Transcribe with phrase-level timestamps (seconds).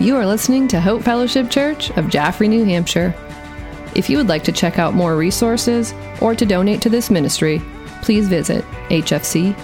[0.00, 3.14] You are listening to Hope Fellowship Church of Jaffrey, New Hampshire.
[3.94, 5.92] If you would like to check out more resources
[6.22, 7.60] or to donate to this ministry,
[8.00, 9.54] please visit hfcnh.org.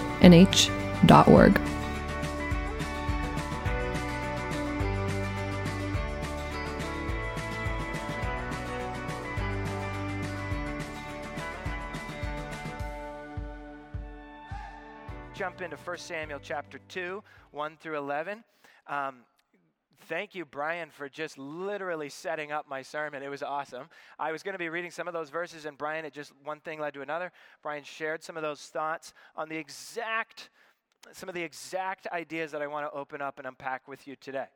[15.33, 17.23] Jump into 1 Samuel chapter 2,
[17.53, 18.45] 1 through 11.
[18.87, 19.15] Um,
[20.09, 23.23] thank you, Brian, for just literally setting up my sermon.
[23.23, 23.89] It was awesome.
[24.19, 26.61] I was going to be reading some of those verses, and Brian, it just one
[26.61, 27.33] thing led to another.
[27.63, 30.51] Brian shared some of those thoughts on the exact,
[31.13, 34.17] some of the exact ideas that I want to open up and unpack with you
[34.17, 34.47] today.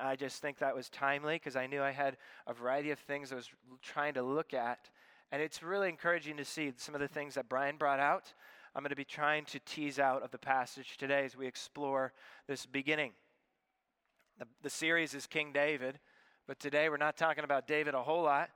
[0.00, 2.16] I just think that was timely because I knew I had
[2.46, 3.48] a variety of things I was
[3.80, 4.90] trying to look at.
[5.30, 8.32] And it's really encouraging to see some of the things that Brian brought out.
[8.74, 12.12] I'm going to be trying to tease out of the passage today as we explore
[12.46, 13.12] this beginning.
[14.38, 15.98] The, the series is King David,
[16.46, 18.50] but today we're not talking about David a whole lot.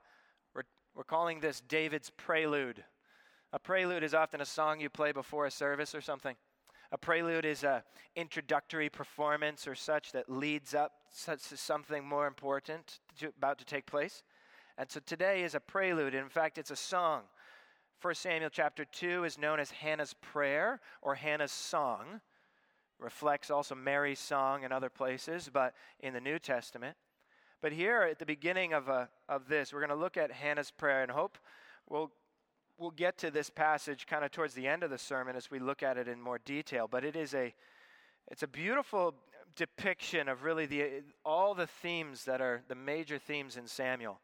[0.55, 0.63] We're,
[0.95, 2.81] we're calling this David's Prelude.
[3.51, 6.37] A prelude is often a song you play before a service or something.
[6.93, 7.81] A prelude is an
[8.15, 13.65] introductory performance or such that leads up such to something more important to, about to
[13.65, 14.23] take place.
[14.77, 16.15] And so today is a prelude.
[16.15, 17.23] In fact, it's a song.
[18.01, 22.21] 1 Samuel chapter 2 is known as Hannah's prayer or Hannah's song
[23.03, 26.95] reflects also Mary's song in other places, but in the New Testament.
[27.61, 30.71] But here at the beginning of, uh, of this, we're going to look at Hannah's
[30.71, 31.37] prayer and hope
[31.89, 32.11] we'll,
[32.77, 35.59] we'll get to this passage kind of towards the end of the sermon as we
[35.59, 36.87] look at it in more detail.
[36.89, 37.53] But it is a,
[38.29, 39.15] it's a beautiful
[39.55, 44.19] depiction of really the, all the themes that are the major themes in Samuel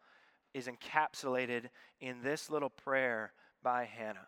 [0.53, 1.69] is encapsulated
[2.01, 4.27] in this little prayer by Hannah.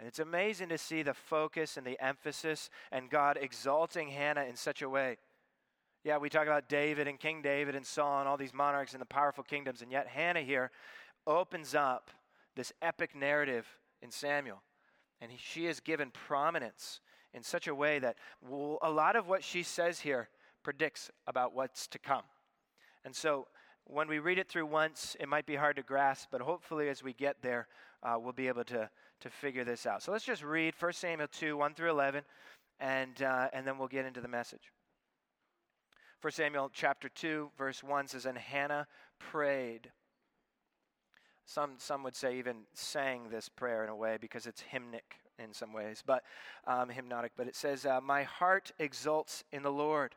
[0.00, 4.56] And it's amazing to see the focus and the emphasis and God exalting Hannah in
[4.56, 5.18] such a way.
[6.04, 9.02] Yeah, we talk about David and King David and Saul and all these monarchs and
[9.02, 10.70] the powerful kingdoms, and yet Hannah here
[11.26, 12.10] opens up
[12.56, 13.66] this epic narrative
[14.00, 14.62] in Samuel.
[15.20, 17.00] And he, she is given prominence
[17.34, 18.16] in such a way that
[18.80, 20.30] a lot of what she says here
[20.62, 22.24] predicts about what's to come.
[23.04, 23.48] And so
[23.84, 27.02] when we read it through once, it might be hard to grasp, but hopefully as
[27.02, 27.68] we get there,
[28.02, 28.88] uh, we'll be able to,
[29.20, 30.02] to figure this out.
[30.02, 32.24] So let's just read 1 Samuel 2 1 through 11,
[32.78, 34.72] and, uh, and then we'll get into the message.
[36.22, 38.86] 1 Samuel chapter 2, verse 1 says, And Hannah
[39.18, 39.90] prayed.
[41.46, 45.52] Some, some would say even sang this prayer in a way because it's hymnic in
[45.54, 46.22] some ways, but
[46.66, 47.32] um, hypnotic.
[47.36, 50.14] But it says, uh, My heart exults in the Lord,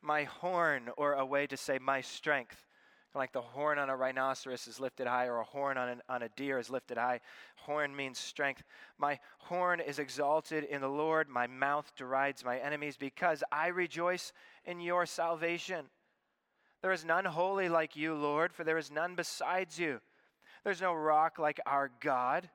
[0.00, 2.64] my horn, or a way to say, my strength
[3.14, 6.22] like the horn on a rhinoceros is lifted high, or a horn on, an, on
[6.22, 7.20] a deer is lifted high.
[7.56, 8.62] Horn means strength.
[8.98, 11.28] My horn is exalted in the Lord.
[11.28, 14.32] My mouth derides my enemies because I rejoice
[14.64, 15.86] in your salvation.
[16.82, 20.00] There is none holy like you, Lord, for there is none besides you.
[20.64, 22.50] There's no rock like our God.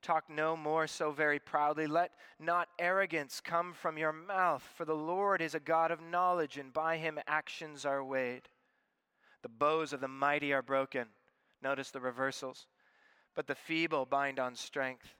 [0.00, 1.86] Talk no more so very proudly.
[1.86, 6.56] Let not arrogance come from your mouth, for the Lord is a God of knowledge,
[6.56, 8.48] and by him actions are weighed.
[9.42, 11.06] The bows of the mighty are broken.
[11.62, 12.66] Notice the reversals.
[13.34, 15.14] But the feeble bind on strength.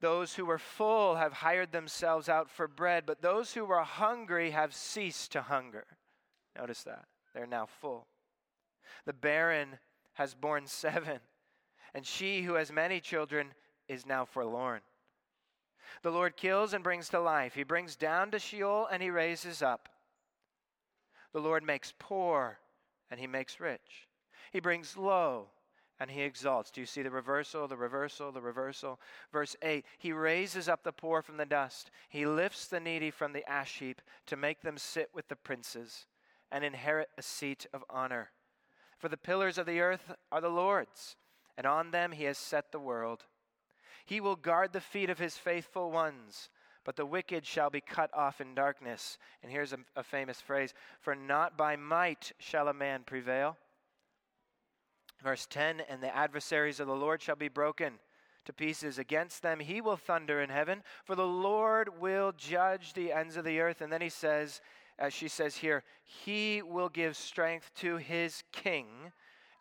[0.00, 4.50] Those who were full have hired themselves out for bread, but those who were hungry
[4.50, 5.84] have ceased to hunger.
[6.56, 7.04] Notice that.
[7.34, 8.06] They're now full.
[9.04, 9.78] The barren
[10.14, 11.20] has borne seven,
[11.94, 13.48] and she who has many children
[13.88, 14.80] is now forlorn.
[16.02, 17.54] The Lord kills and brings to life.
[17.54, 19.88] He brings down to Sheol and he raises up.
[21.32, 22.58] The Lord makes poor
[23.10, 24.08] and he makes rich.
[24.52, 25.48] He brings low
[25.98, 26.70] and he exalts.
[26.70, 28.98] Do you see the reversal, the reversal, the reversal?
[29.32, 33.32] Verse 8 He raises up the poor from the dust, he lifts the needy from
[33.32, 36.06] the ash heap to make them sit with the princes
[36.50, 38.30] and inherit a seat of honor.
[38.98, 41.16] For the pillars of the earth are the Lord's,
[41.56, 43.24] and on them he has set the world.
[44.04, 46.48] He will guard the feet of his faithful ones
[46.90, 49.16] but the wicked shall be cut off in darkness.
[49.44, 53.56] And here's a, a, famous phrase For not by might shall a man prevail.
[55.22, 58.00] Verse 10 And the adversaries of the Lord shall be broken
[58.44, 58.98] to pieces.
[58.98, 63.44] Against them he will thunder in heaven, for the Lord will judge the ends of
[63.44, 63.82] the earth.
[63.82, 64.60] And then he says,
[64.98, 69.12] as she says here, he will give strength to his king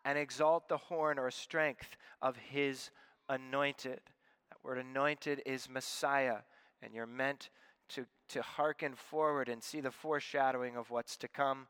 [0.04, 2.90] and exalt the horn or strength of his
[3.30, 4.02] anointed.
[4.50, 6.38] That word anointed is Messiah
[6.82, 7.50] and you're meant
[7.90, 11.68] to, to hearken forward and see the foreshadowing of what's to come.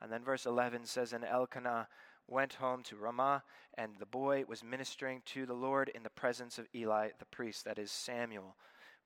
[0.00, 1.88] And then verse 11 says, And Elkanah
[2.28, 3.42] went home to Ramah,
[3.76, 7.64] and the boy was ministering to the Lord in the presence of Eli the priest,
[7.64, 8.56] that is Samuel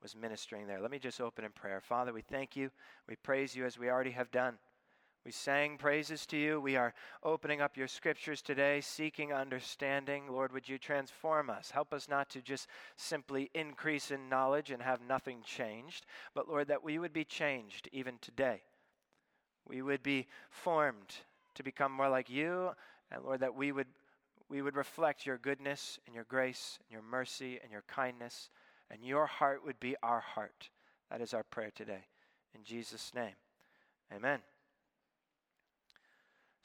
[0.03, 0.81] was ministering there.
[0.81, 1.81] Let me just open in prayer.
[1.81, 2.71] Father, we thank you.
[3.09, 4.59] We praise you as we already have done.
[5.27, 6.61] We sang praises to you.
[6.61, 6.95] We are
[7.25, 10.29] opening up your scriptures today, seeking understanding.
[10.31, 11.73] Lord, would you transform us?
[11.73, 16.69] Help us not to just simply increase in knowledge and have nothing changed, but Lord,
[16.69, 18.63] that we would be changed even today.
[19.67, 21.17] We would be formed
[21.57, 22.71] to become more like you,
[23.11, 23.89] and Lord, that we would,
[24.49, 28.49] we would reflect your goodness and your grace and your mercy and your kindness,
[28.93, 30.71] and your heart would be our heart.
[31.11, 32.05] That is our prayer today.
[32.55, 33.35] In Jesus' name,
[34.15, 34.39] amen.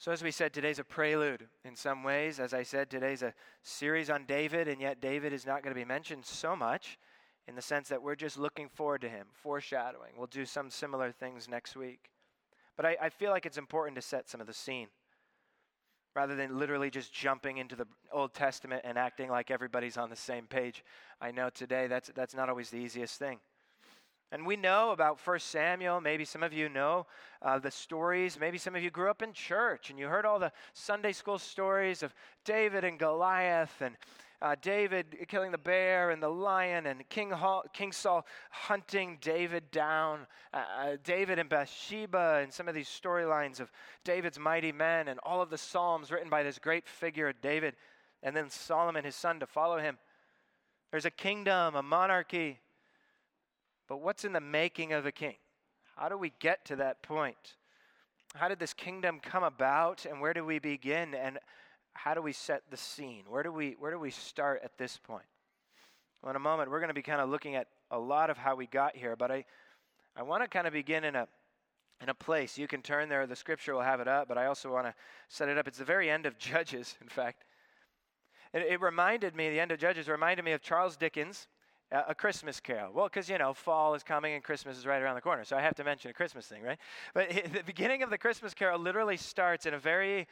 [0.02, 2.40] So, as we said, today's a prelude in some ways.
[2.40, 3.32] As I said, today's a
[3.62, 6.98] series on David, and yet David is not going to be mentioned so much
[7.46, 10.10] in the sense that we're just looking forward to him, foreshadowing.
[10.18, 12.10] We'll do some similar things next week.
[12.76, 14.88] But I, I feel like it's important to set some of the scene
[16.16, 20.16] rather than literally just jumping into the Old Testament and acting like everybody's on the
[20.16, 20.84] same page.
[21.20, 23.38] I know today that's, that's not always the easiest thing.
[24.32, 26.00] And we know about 1 Samuel.
[26.00, 27.06] Maybe some of you know
[27.42, 28.40] uh, the stories.
[28.40, 31.38] Maybe some of you grew up in church and you heard all the Sunday school
[31.38, 32.14] stories of
[32.46, 33.94] David and Goliath and
[34.40, 39.70] uh, David killing the bear and the lion and King, Hall, King Saul hunting David
[39.70, 43.70] down, uh, uh, David and Bathsheba, and some of these storylines of
[44.02, 47.76] David's mighty men and all of the Psalms written by this great figure, David,
[48.22, 49.98] and then Solomon, his son, to follow him.
[50.90, 52.60] There's a kingdom, a monarchy.
[53.92, 55.34] But what's in the making of a king?
[55.96, 57.56] How do we get to that point?
[58.34, 61.38] How did this kingdom come about and where do we begin and
[61.92, 63.24] how do we set the scene?
[63.28, 65.26] Where do we where do we start at this point?
[66.22, 68.38] Well, in a moment we're going to be kind of looking at a lot of
[68.38, 69.44] how we got here, but I
[70.16, 71.28] I want to kind of begin in a
[72.00, 72.56] in a place.
[72.56, 74.94] You can turn there, the scripture will have it up, but I also want to
[75.28, 75.68] set it up.
[75.68, 77.44] It's the very end of Judges, in fact.
[78.54, 81.46] It, it reminded me, the end of Judges reminded me of Charles Dickens
[81.92, 82.92] a Christmas carol.
[82.92, 85.44] Well, because, you know, fall is coming and Christmas is right around the corner.
[85.44, 86.78] So I have to mention a Christmas thing, right?
[87.14, 90.26] But the beginning of the Christmas carol literally starts in a very,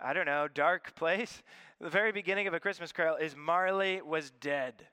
[0.00, 1.42] I don't know, dark place.
[1.80, 4.86] The very beginning of a Christmas carol is Marley was dead.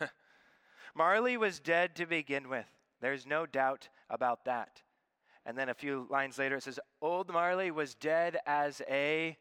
[0.94, 2.66] Marley was dead to begin with.
[3.00, 4.82] There's no doubt about that.
[5.46, 9.36] And then a few lines later it says, Old Marley was dead as a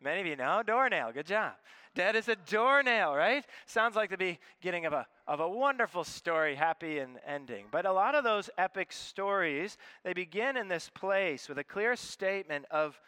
[0.00, 1.12] Many of you know doornail.
[1.12, 1.52] Good job.
[1.94, 3.44] Dead as a doornail, right?
[3.64, 7.66] Sounds like the beginning of a, of a wonderful story, happy and ending.
[7.70, 11.96] But a lot of those epic stories, they begin in this place with a clear
[11.96, 13.00] statement of,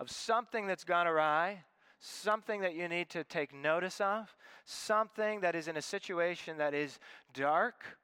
[0.00, 1.64] of something that's gone awry,
[2.00, 4.34] something that you need to take notice of,
[4.64, 6.98] something that is in a situation that is
[7.34, 7.98] dark,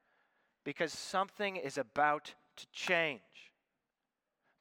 [0.65, 3.21] because something is about to change.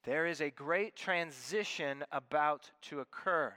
[0.04, 3.54] There is a great transition about to occur.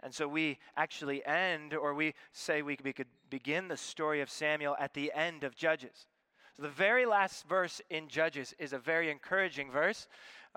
[0.00, 4.30] And so we actually end, or we say we, we could begin the story of
[4.30, 6.06] Samuel at the end of Judges.
[6.56, 10.06] So the very last verse in Judges is a very encouraging verse,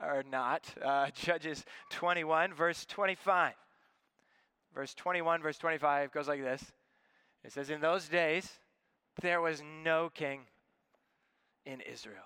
[0.02, 0.66] or not.
[0.84, 3.54] Uh, Judges 21, verse 25.
[4.74, 6.64] Verse 21, verse 25 goes like this
[7.44, 8.60] It says, In those days,
[9.22, 10.42] there was no king
[11.66, 12.24] in Israel.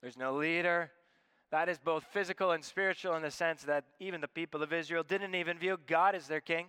[0.00, 0.90] There's no leader,
[1.52, 5.02] that is both physical and spiritual in the sense that even the people of Israel
[5.02, 6.66] didn't even view God as their king.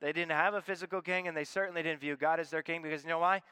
[0.00, 2.80] They didn't have a physical king, and they certainly didn't view God as their king
[2.80, 3.42] because you know why?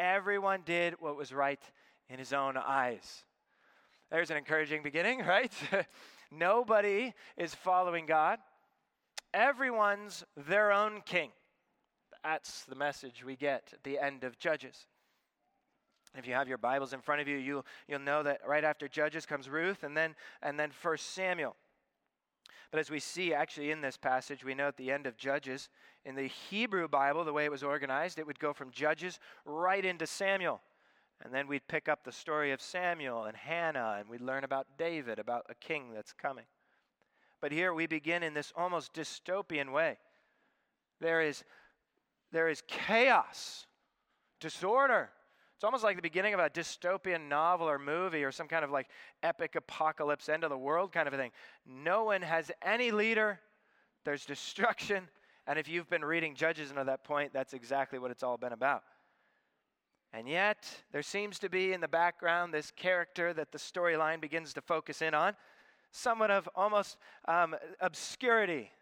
[0.00, 1.60] Everyone did what was right
[2.08, 3.24] in his own eyes.
[4.10, 5.52] There's an encouraging beginning, right?
[6.32, 8.40] Nobody is following God.
[9.32, 11.30] Everyone's their own king.
[12.24, 14.86] That's the message we get at the end of Judges.
[16.14, 18.86] If you have your Bibles in front of you, you'll, you'll know that right after
[18.86, 21.56] Judges comes Ruth and then, and then 1 Samuel.
[22.70, 25.68] But as we see actually in this passage, we know at the end of Judges,
[26.04, 29.84] in the Hebrew Bible, the way it was organized, it would go from Judges right
[29.84, 30.60] into Samuel.
[31.22, 34.66] And then we'd pick up the story of Samuel and Hannah, and we'd learn about
[34.76, 36.46] David, about a king that's coming.
[37.40, 39.98] But here we begin in this almost dystopian way.
[41.00, 41.44] There is,
[42.32, 43.66] there is chaos,
[44.40, 45.10] disorder,
[45.62, 48.72] it's almost like the beginning of a dystopian novel or movie or some kind of
[48.72, 48.88] like
[49.22, 51.30] epic apocalypse, end of the world kind of a thing.
[51.64, 53.38] No one has any leader,
[54.04, 55.04] there's destruction.
[55.46, 58.52] And if you've been reading Judges at that point, that's exactly what it's all been
[58.52, 58.82] about.
[60.12, 64.52] And yet, there seems to be in the background this character that the storyline begins
[64.54, 65.36] to focus in on,
[65.92, 66.96] somewhat of almost
[67.28, 68.72] um, obscurity,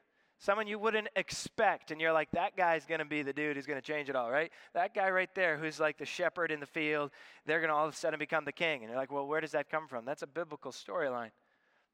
[0.41, 3.67] Someone you wouldn't expect, and you're like, that guy's going to be the dude who's
[3.67, 4.51] going to change it all, right?
[4.73, 7.11] That guy right there who's like the shepherd in the field,
[7.45, 8.81] they're going to all of a sudden become the king.
[8.81, 10.07] And you're like, well, where does that come from?
[10.07, 11.29] That's a biblical storyline.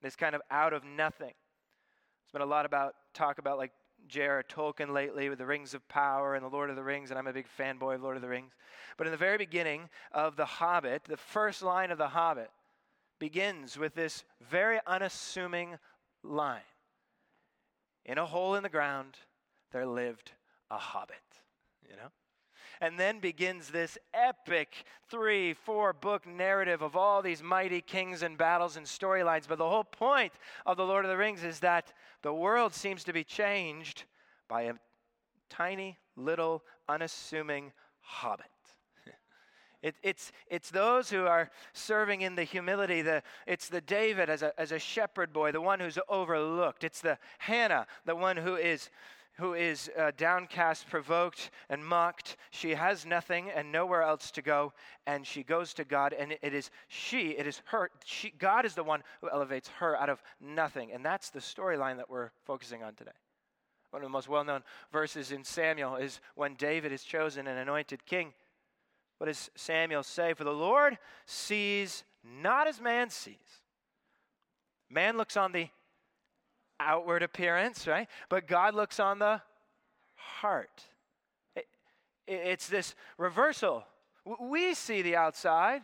[0.01, 1.33] This kind of out of nothing.
[1.33, 3.73] There's been a lot about talk about like
[4.07, 4.45] J.R.
[4.49, 7.27] Tolkien lately with the Rings of Power and the Lord of the Rings, and I'm
[7.27, 8.53] a big fanboy of Lord of the Rings.
[8.97, 12.51] But in the very beginning of The Hobbit, the first line of The Hobbit,
[13.19, 15.79] begins with this very unassuming
[16.23, 16.61] line
[18.07, 19.17] In a hole in the ground,
[19.73, 20.33] there lived
[20.71, 21.17] a hobbit,
[21.83, 22.13] you know?
[22.81, 28.39] And then begins this epic three, four book narrative of all these mighty kings and
[28.39, 29.49] battles and storylines.
[29.49, 30.33] But the whole point
[30.67, 34.05] of The Lord of the Rings is that the world seems to be changed
[34.47, 34.75] by a
[35.49, 38.47] tiny, little, unassuming hobbit.
[39.83, 43.03] It, it's, it's those who are serving in the humility.
[43.03, 46.85] The, it's the David as a, as a shepherd boy, the one who's overlooked.
[46.85, 48.91] It's the Hannah, the one who is,
[49.39, 52.37] who is uh, downcast, provoked, and mocked.
[52.51, 54.73] She has nothing and nowhere else to go,
[55.07, 57.91] and she goes to God, and it is she, it is her.
[58.05, 60.93] She, God is the one who elevates her out of nothing.
[60.93, 63.11] And that's the storyline that we're focusing on today.
[63.91, 67.59] One of the most well known verses in Samuel is when David is chosen and
[67.59, 68.33] anointed king.
[69.19, 70.35] What does Samuel say?
[70.35, 73.35] For the Lord sees not as man sees.
[74.91, 75.69] Man looks on the
[76.79, 78.09] outward appearance, right?
[78.29, 79.41] But God looks on the
[80.15, 80.83] heart.
[81.55, 81.67] It,
[82.27, 83.85] it's this reversal.
[84.41, 85.83] We see the outside,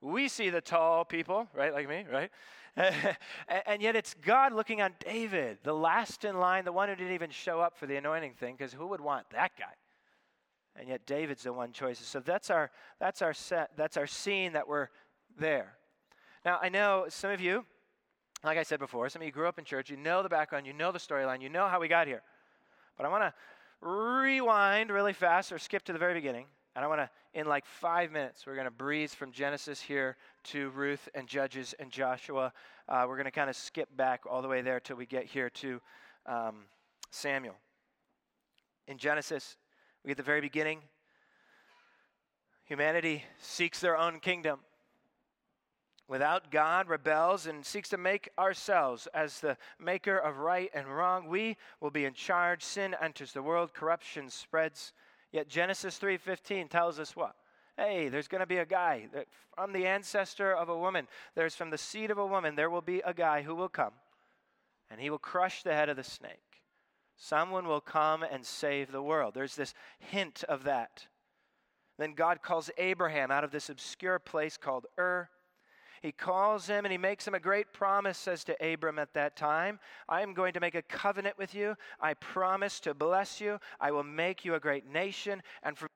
[0.00, 1.72] we see the tall people, right?
[1.72, 2.30] Like me, right?
[3.66, 7.14] and yet it's God looking on David, the last in line, the one who didn't
[7.14, 9.72] even show up for the anointing thing, because who would want that guy?
[10.76, 11.98] And yet David's the one choice.
[12.00, 14.88] So that's our that's our set, that's our scene that we're
[15.38, 15.76] there.
[16.44, 17.64] Now I know some of you,
[18.42, 20.66] like I said before, some of you grew up in church, you know the background,
[20.66, 22.22] you know the storyline, you know how we got here.
[22.96, 23.34] But I want to
[23.80, 27.64] rewind really fast or skip to the very beginning and I want to, in like
[27.66, 32.52] five minutes, we're going to breeze from Genesis here to Ruth and Judges and Joshua.
[32.88, 35.24] Uh, we're going to kind of skip back all the way there till we get
[35.24, 35.80] here to
[36.26, 36.64] um,
[37.10, 37.54] Samuel.
[38.88, 39.56] In Genesis,
[40.04, 40.80] we get the very beginning.
[42.66, 44.60] Humanity seeks their own kingdom.
[46.06, 51.26] Without God, rebels and seeks to make ourselves as the maker of right and wrong.
[51.26, 52.62] We will be in charge.
[52.62, 54.92] Sin enters the world, corruption spreads.
[55.32, 57.34] Yet Genesis 3:15 tells us what?
[57.78, 59.08] Hey, there's going to be a guy
[59.54, 61.08] from the ancestor of a woman.
[61.34, 63.94] There's from the seed of a woman there will be a guy who will come
[64.90, 66.53] and he will crush the head of the snake.
[67.16, 69.34] Someone will come and save the world.
[69.34, 71.06] There's this hint of that.
[71.98, 75.28] Then God calls Abraham out of this obscure place called Ur
[76.04, 79.36] he calls him and he makes him a great promise, says to Abram at that
[79.36, 81.76] time I am going to make a covenant with you.
[81.98, 83.58] I promise to bless you.
[83.80, 85.42] I will make you a great nation.
[85.62, 85.88] And from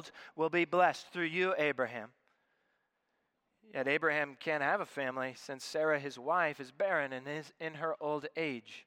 [0.00, 2.08] world will be blessed through you, Abraham.
[3.74, 7.74] Yet Abraham can't have a family since Sarah, his wife, is barren and is in
[7.74, 8.86] her old age.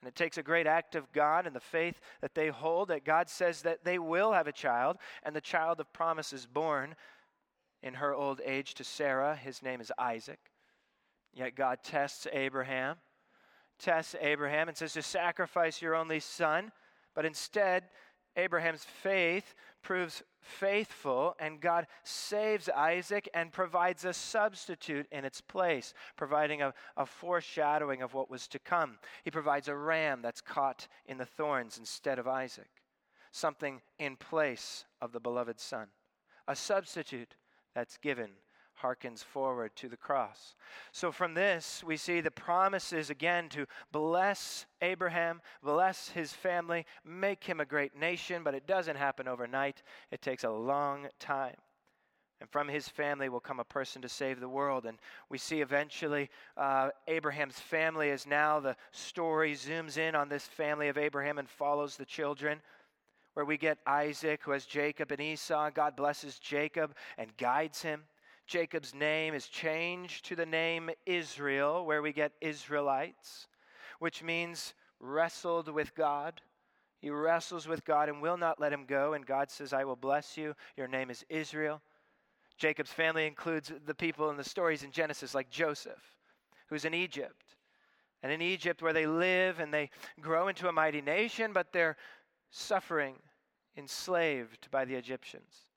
[0.00, 3.04] And it takes a great act of God and the faith that they hold that
[3.04, 6.94] God says that they will have a child, and the child of promise is born
[7.82, 9.34] in her old age to Sarah.
[9.34, 10.38] His name is Isaac.
[11.34, 12.96] Yet God tests Abraham,
[13.78, 16.70] tests Abraham, and says to sacrifice your only son,
[17.14, 17.84] but instead,
[18.38, 25.92] Abraham's faith proves faithful, and God saves Isaac and provides a substitute in its place,
[26.16, 28.98] providing a, a, foreshadowing of what was to come.
[29.24, 32.70] He provides a ram that's caught in the thorns instead of Isaac,
[33.32, 35.88] something in place of the beloved son,
[36.46, 37.34] a substitute
[37.74, 38.30] that's given
[38.82, 40.54] harkens forward to the cross.
[40.92, 47.44] So, from this, we see the promises again to bless Abraham, bless his family, make
[47.44, 49.82] him a great nation, but it doesn't happen overnight.
[50.10, 51.56] It takes a long time.
[52.40, 54.86] And from his family will come a person to save the world.
[54.86, 60.46] And we see eventually uh, Abraham's family is now the story zooms in on this
[60.46, 62.60] family of Abraham and follows the children
[63.34, 65.70] where we get Isaac, who has Jacob and Esau.
[65.70, 68.04] God blesses Jacob and guides him.
[68.48, 73.46] Jacob's name is changed to the name Israel, where we get Israelites,
[73.98, 76.40] which means wrestled with God.
[76.98, 79.12] He wrestles with God and will not let him go.
[79.12, 80.54] And God says, I will bless you.
[80.76, 81.82] Your name is Israel.
[82.56, 86.16] Jacob's family includes the people in the stories in Genesis, like Joseph,
[86.68, 87.54] who's in Egypt.
[88.22, 89.90] And in Egypt, where they live and they
[90.20, 91.96] grow into a mighty nation, but they're
[92.50, 93.14] suffering,
[93.76, 95.67] enslaved by the Egyptians.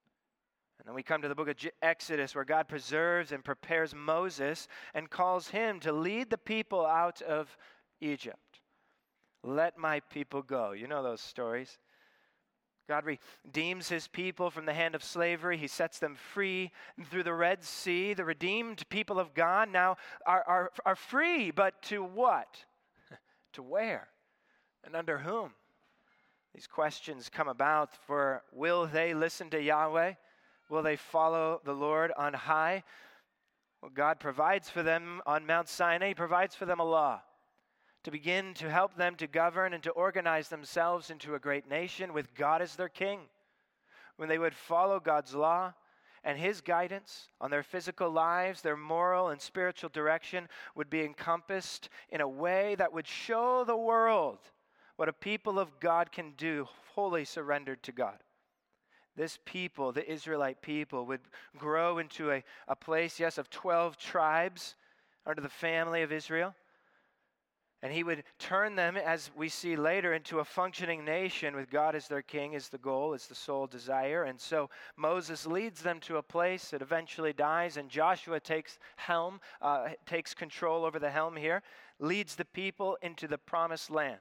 [0.82, 4.68] And then we come to the book of Exodus where God preserves and prepares Moses
[4.96, 7.56] and calls him to lead the people out of
[8.00, 8.62] Egypt.
[9.44, 10.72] Let my people go.
[10.72, 11.78] You know those stories.
[12.90, 15.56] God redeems his people from the hand of slavery.
[15.56, 18.16] He sets them free and through the Red Sea.
[18.16, 22.66] The redeemed people of God now are, are, are free, but to what?
[23.54, 24.08] To where?
[24.84, 25.52] And under whom?
[26.56, 30.14] These questions come about for will they listen to Yahweh?
[30.72, 32.84] Will they follow the Lord on high?
[33.82, 37.22] Well, God provides for them on Mount Sinai, He provides for them a law
[38.04, 42.13] to begin to help them to govern and to organize themselves into a great nation
[42.13, 43.20] with God as their king.
[44.16, 45.74] When they would follow God's law
[46.24, 51.90] and His guidance on their physical lives, their moral and spiritual direction would be encompassed
[52.10, 54.40] in a way that would show the world
[54.96, 58.18] what a people of God can do, wholly surrendered to God.
[59.15, 61.22] This people, the Israelite people, would
[61.58, 64.75] grow into a, a place, yes, of 12 tribes
[65.25, 66.56] under the family of Israel.
[67.84, 71.96] And he would turn them, as we see later, into a functioning nation with God
[71.96, 74.25] as their king, is the goal, is the sole desire.
[74.25, 79.41] And so Moses leads them to a place that eventually dies, and Joshua takes helm,
[79.63, 81.63] uh, takes control over the helm here,
[82.00, 84.20] leads the people into the promised land.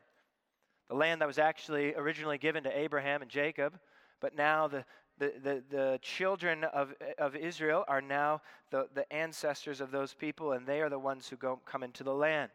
[0.89, 3.79] The land that was actually originally given to Abraham and Jacob,
[4.21, 4.85] but now the,
[5.19, 10.53] the, the, the, children of, of Israel are now the, the ancestors of those people,
[10.53, 12.51] and they are the ones who go, come into the land.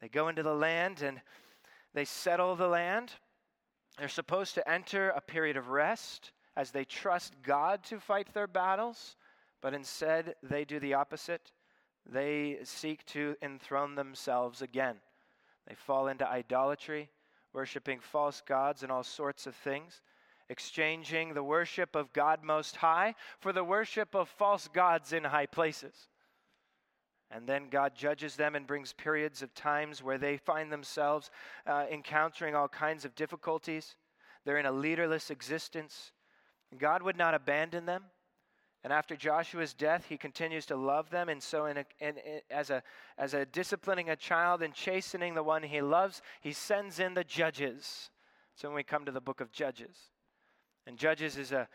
[0.00, 1.20] They go into the land and
[1.94, 3.12] they settle the land.
[3.98, 8.46] They're supposed to enter a period of rest as they trust God to fight their
[8.46, 9.16] battles,
[9.60, 11.52] but instead they do the opposite.
[12.04, 14.96] They seek to enthrone themselves again.
[15.68, 17.10] They fall into idolatry,
[17.52, 20.02] worshiping false gods and all sorts of things,
[20.48, 25.46] exchanging the worship of God Most High for the worship of false gods in high
[25.46, 26.08] places.
[27.30, 31.30] And then God judges them and brings periods of times where they find themselves
[31.66, 33.96] uh, encountering all kinds of difficulties.
[34.44, 36.12] They're in a leaderless existence.
[36.78, 38.04] God would not abandon them.
[38.84, 41.28] And after Joshua's death, he continues to love them.
[41.28, 42.82] And so, in a, in, in, as, a,
[43.16, 47.22] as a disciplining a child and chastening the one he loves, he sends in the
[47.22, 48.10] judges.
[48.56, 49.96] So, when we come to the book of Judges,
[50.86, 51.68] and Judges is a,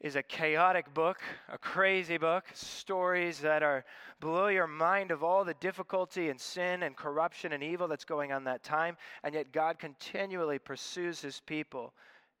[0.00, 3.84] is a chaotic book, a crazy book, stories that are
[4.20, 8.32] blow your mind of all the difficulty and sin and corruption and evil that's going
[8.32, 11.92] on that time, and yet God continually pursues his people.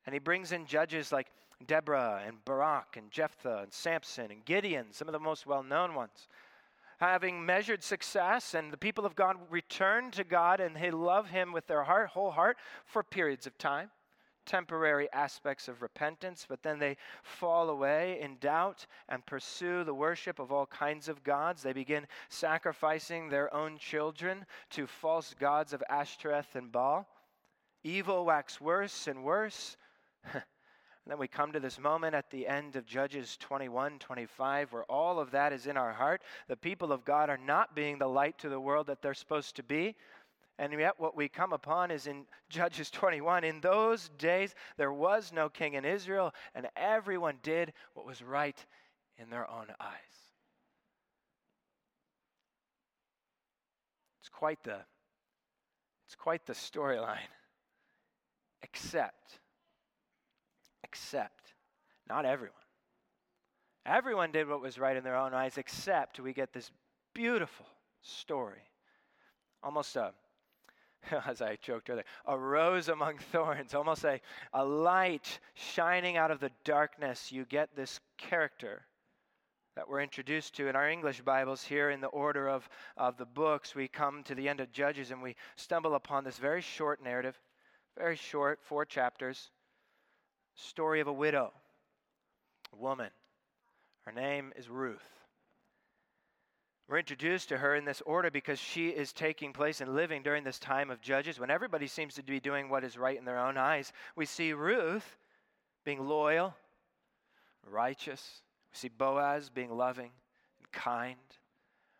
[0.06, 1.28] And he brings in judges like
[1.66, 6.28] Deborah and Barak and Jephthah and Samson and Gideon, some of the most well-known ones.
[6.98, 11.52] Having measured success, and the people of God return to God and they love him
[11.52, 13.90] with their heart, whole heart for periods of time
[14.46, 20.38] temporary aspects of repentance, but then they fall away in doubt and pursue the worship
[20.38, 21.62] of all kinds of gods.
[21.62, 27.06] They begin sacrificing their own children to false gods of Ashtoreth and Baal.
[27.84, 29.76] Evil wax worse and worse.
[30.32, 30.42] and
[31.06, 35.20] then we come to this moment at the end of Judges 21 25, where all
[35.20, 36.22] of that is in our heart.
[36.48, 39.56] The people of God are not being the light to the world that they're supposed
[39.56, 39.94] to be.
[40.58, 43.44] And yet, what we come upon is in Judges 21.
[43.44, 48.56] In those days, there was no king in Israel, and everyone did what was right
[49.18, 50.16] in their own eyes.
[54.20, 54.78] It's quite the,
[56.06, 57.18] it's quite the storyline.
[58.62, 59.38] Except,
[60.82, 61.52] except,
[62.08, 62.54] not everyone.
[63.84, 66.70] Everyone did what was right in their own eyes, except we get this
[67.14, 67.66] beautiful
[68.02, 68.62] story.
[69.62, 70.12] Almost a
[71.26, 74.20] as I joked earlier, a rose among thorns, almost a,
[74.52, 77.32] a light shining out of the darkness.
[77.32, 78.82] You get this character
[79.76, 83.26] that we're introduced to in our English Bibles here in the order of, of the
[83.26, 83.74] books.
[83.74, 87.38] We come to the end of Judges and we stumble upon this very short narrative,
[87.96, 89.50] very short, four chapters,
[90.54, 91.52] story of a widow,
[92.72, 93.10] a woman.
[94.06, 95.25] Her name is Ruth.
[96.88, 100.44] We're introduced to her in this order because she is taking place and living during
[100.44, 103.40] this time of Judges when everybody seems to be doing what is right in their
[103.40, 103.92] own eyes.
[104.14, 105.16] We see Ruth
[105.84, 106.54] being loyal,
[107.68, 108.42] righteous.
[108.72, 110.10] We see Boaz being loving
[110.58, 111.16] and kind.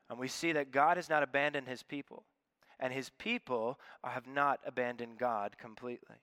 [0.09, 2.23] And we see that God has not abandoned his people,
[2.79, 6.17] and his people have not abandoned God completely.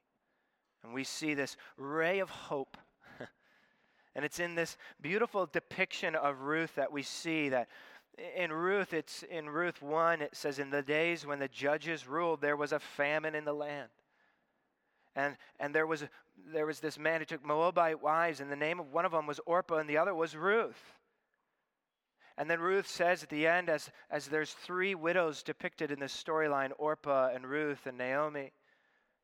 [0.83, 2.77] And we see this ray of hope.
[4.15, 7.67] and it's in this beautiful depiction of Ruth that we see that
[8.17, 12.41] in Ruth, it's in Ruth 1, it says, In the days when the judges ruled,
[12.41, 13.89] there was a famine in the land.
[15.15, 16.05] And, and there, was,
[16.51, 19.27] there was this man who took Moabite wives, and the name of one of them
[19.27, 20.81] was Orpah, and the other was Ruth.
[22.37, 26.23] And then Ruth says at the end, as, as there's three widows depicted in this
[26.23, 28.51] storyline Orpah and Ruth and Naomi,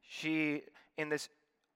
[0.01, 0.61] she,
[0.97, 1.29] in this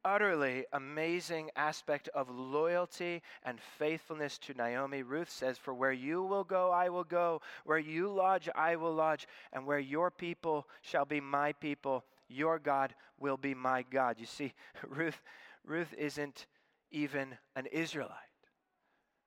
[0.06, 5.04] utterly amazing aspect of loyalty and faithfulness to Naomi.
[5.04, 7.42] Ruth says, For where you will go, I will go.
[7.66, 9.28] Where you lodge, I will lodge.
[9.52, 14.18] And where your people shall be my people, your God will be my God.
[14.20, 14.54] You see,
[14.88, 15.22] Ruth,
[15.66, 16.48] Ruth isn't
[16.92, 18.18] even an Israelite.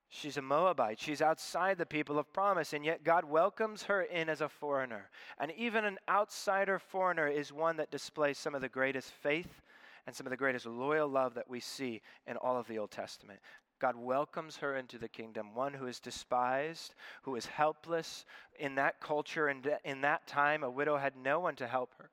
[0.09, 1.01] She's a Moabite.
[1.01, 5.11] She's outside the people of promise, and yet God welcomes her in as a foreigner.
[5.39, 9.63] And even an outsider foreigner is one that displays some of the greatest faith
[10.07, 12.91] and some of the greatest loyal love that we see in all of the Old
[12.91, 13.41] Testament.
[13.79, 18.25] God welcomes her into the kingdom, one who is despised, who is helpless.
[18.59, 22.11] In that culture and in that time, a widow had no one to help her.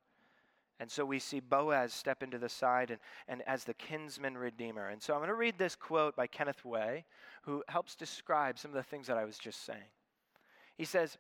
[0.80, 4.90] And so we see Boaz step into the side and, and as the kinsman redeemer.
[4.90, 7.06] And so I'm going to read this quote by Kenneth Way,
[7.44, 9.80] who helps describe some of the things that I was just saying.
[10.76, 11.18] He says,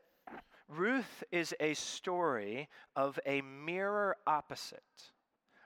[0.67, 4.81] Ruth is a story of a mirror opposite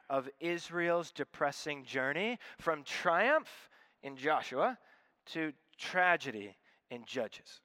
[0.09, 3.69] of Israel's depressing journey from triumph
[4.03, 4.77] in Joshua
[5.27, 6.55] to tragedy
[6.89, 7.61] in Judges.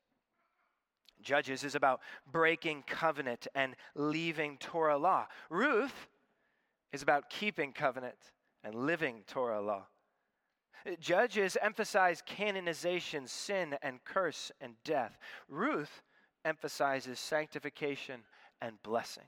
[1.22, 2.00] Judges is about
[2.30, 5.26] breaking covenant and leaving Torah law.
[5.50, 6.08] Ruth
[6.92, 8.32] is about keeping covenant
[8.64, 9.86] and living Torah law.
[10.98, 15.16] Judges emphasize Canaanization, sin and curse and death.
[15.48, 16.02] Ruth
[16.44, 18.22] emphasizes sanctification
[18.60, 19.26] and blessing.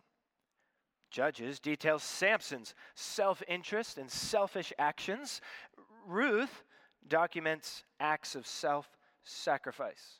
[1.14, 5.40] Judges details Samson's self interest and selfish actions.
[6.08, 6.64] Ruth
[7.06, 8.88] documents acts of self
[9.22, 10.18] sacrifice.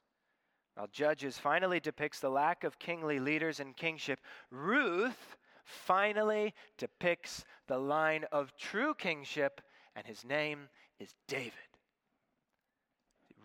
[0.77, 4.21] While Judges finally depicts the lack of kingly leaders and kingship,
[4.53, 9.61] Ruth finally depicts the line of true kingship,
[9.97, 10.69] and his name
[11.01, 11.53] is David.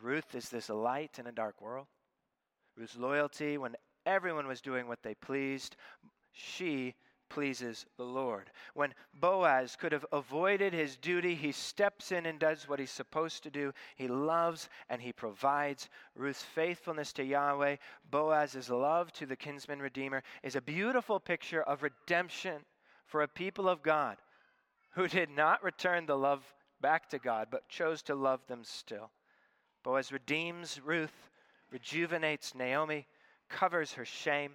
[0.04, 1.88] Ruth is this light in a dark world.
[2.78, 5.78] Ruth's loyalty when everyone was doing what they pleased,
[6.32, 6.94] she
[7.30, 8.50] pleases the Lord.
[8.74, 13.44] When Boaz could have avoided his duty, he steps in and does what he's supposed
[13.44, 13.74] to do.
[13.96, 15.90] He loves and he provides.
[16.16, 17.78] Ruth's faithfulness to Yahweh,
[18.10, 22.66] Boaz's love to the kinsman redeemer, is a beautiful picture of redemption
[23.06, 24.18] for a people of God
[24.92, 26.44] who did not return the love
[26.82, 29.12] back to God, but chose to love them still.
[29.84, 31.30] Boaz redeems Ruth,
[31.72, 33.08] rejuvenates Naomi,
[33.50, 34.54] covers her shame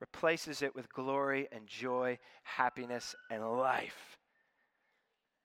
[0.00, 4.18] replaces it with glory and joy, happiness and life.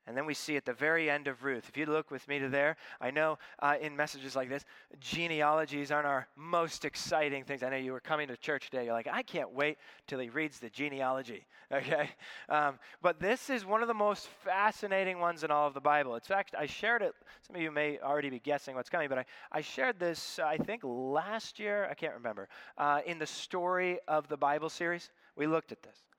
[0.08, 2.40] And then we see at the very end of Ruth, if you look with me
[2.40, 4.66] to there, I know uh, in messages like this,
[5.00, 7.62] genealogies aren't our most exciting things.
[7.62, 10.30] I know you were coming to church today, you're like, I can't wait till he
[10.30, 12.10] reads the genealogy, okay?
[12.50, 16.16] Um, but this is one of the most fascinating ones in all of the Bible.
[16.16, 17.14] In fact, I shared it,
[17.46, 20.58] some of you may already be guessing what's coming, but I, I shared this, I
[20.58, 25.12] think, last year, I can't remember, uh, in the Story of the Bible series.
[25.36, 26.11] We looked at this.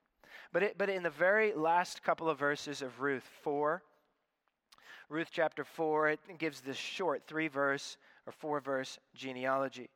[0.53, 3.81] But, it, but in the very last couple of verses of Ruth 4,
[5.09, 9.89] Ruth chapter 4, it gives this short three verse or four verse genealogy.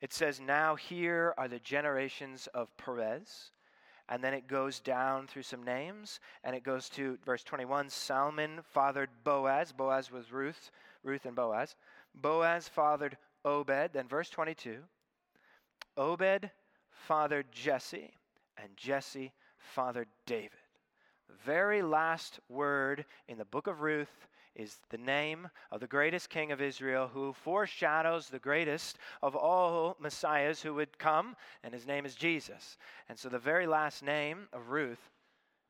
[0.00, 3.52] It says, Now here are the generations of Perez.
[4.08, 8.60] And then it goes down through some names, and it goes to verse 21 Salmon
[8.62, 9.72] fathered Boaz.
[9.72, 10.70] Boaz was Ruth,
[11.02, 11.74] Ruth and Boaz.
[12.14, 13.92] Boaz fathered Obed.
[13.94, 14.80] Then verse 22
[15.96, 16.50] Obed
[16.90, 18.12] fathered Jesse,
[18.58, 19.32] and Jesse
[19.74, 20.50] fathered David.
[21.28, 26.30] The very last word in the book of Ruth is the name of the greatest
[26.30, 31.86] king of Israel who foreshadows the greatest of all messiahs who would come, and his
[31.86, 32.76] name is Jesus.
[33.08, 35.10] And so the very last name of Ruth,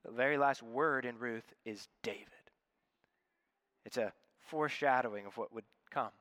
[0.04, 2.26] the very last word in Ruth is David.
[3.86, 6.12] It's a foreshadowing of what would come.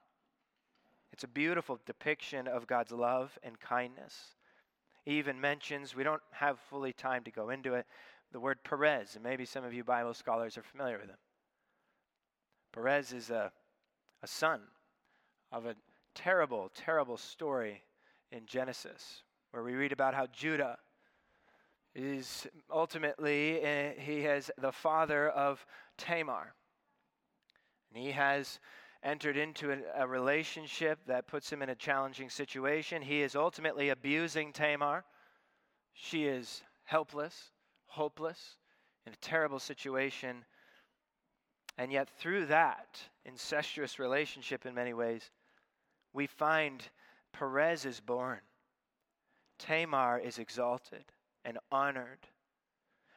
[1.12, 4.36] It's a beautiful depiction of God's love and kindness
[5.06, 7.86] even mentions, we don't have fully time to go into it,
[8.32, 11.18] the word Perez, and maybe some of you Bible scholars are familiar with him.
[12.72, 13.52] Perez is a,
[14.24, 14.62] a son
[15.52, 15.76] of a
[16.16, 17.84] terrible, terrible story
[18.32, 20.78] in Genesis, where we read about how Judah
[21.94, 25.63] is ultimately, uh, he has the father of
[25.98, 26.54] Tamar.
[27.94, 28.60] And he has
[29.04, 33.02] entered into a, a, relationship that puts him in a challenging situation.
[33.02, 35.04] He is ultimately abusing Tamar.
[35.94, 37.52] She is helpless,
[37.86, 38.58] hopeless,
[39.06, 40.46] in a terrible situation.
[41.78, 45.32] And yet, through that incestuous relationship, in many ways,
[46.13, 46.84] we find
[47.34, 48.39] Perez is born.
[49.60, 51.06] Tamar is exalted
[51.44, 52.28] and honored.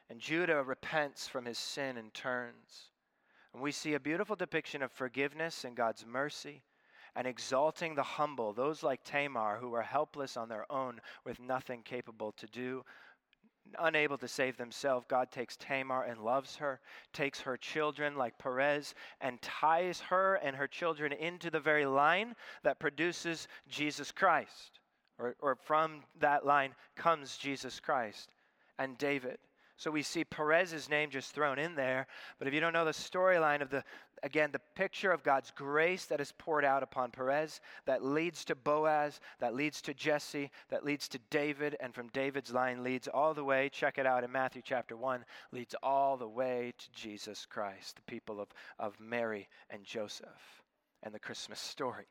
[0.09, 2.91] And Judah repents from his sin and turns.
[3.57, 6.61] And we see a beautiful depiction of forgiveness and God's mercy
[7.15, 11.81] and exalting the humble, those like Tamar who are helpless on their own with nothing
[11.81, 12.85] capable to do.
[13.79, 16.79] unable to save themselves, God takes Tamar and loves her,
[17.13, 22.35] takes her children like Perez, and ties her and her children into the very line
[22.61, 24.81] that produces Jesus Christ.
[25.17, 28.29] Or, or from that line comes Jesus Christ
[28.77, 29.39] and David.
[29.77, 32.07] So we see Perez's name just thrown in there.
[32.39, 33.83] But if you don't know the storyline of the,
[34.23, 38.55] again, the picture of God's grace that is poured out upon Perez, that leads to
[38.55, 43.35] Boaz, that leads to Jesse, that leads to David, and from David's line leads all
[43.35, 47.45] the way, check it out in Matthew chapter 1, leads all the way to Jesus
[47.45, 48.47] Christ, the people of,
[48.79, 50.63] of Mary and Joseph,
[51.03, 52.07] and the Christmas story.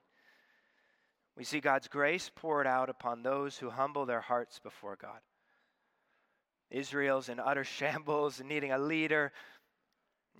[1.36, 5.18] We see God's grace poured out upon those who humble their hearts before God.
[6.70, 9.32] Israel's in utter shambles and needing a leader.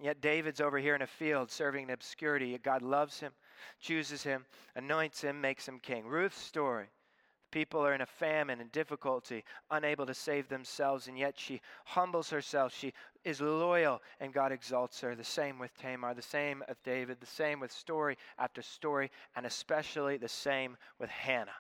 [0.01, 2.57] Yet David's over here in a field serving in obscurity.
[2.59, 3.33] God loves him,
[3.81, 6.07] chooses him, anoints him, makes him king.
[6.07, 6.89] Ruth's story.
[7.51, 12.29] People are in a famine and difficulty, unable to save themselves, and yet she humbles
[12.29, 12.75] herself.
[12.75, 12.93] She
[13.25, 15.15] is loyal, and God exalts her.
[15.15, 19.47] The same with Tamar, the same with David, the same with story after story, and
[19.47, 21.55] especially the same with Hannah.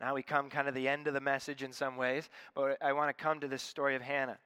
[0.00, 2.92] Now we come kind of the end of the message in some ways, but I
[2.92, 4.38] want to come to this story of Hannah.